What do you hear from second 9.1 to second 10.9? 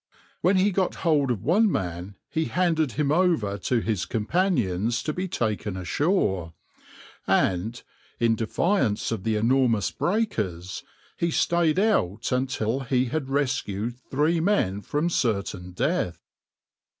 of the enormous breakers,